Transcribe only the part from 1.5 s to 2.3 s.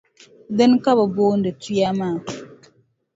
tuya maa.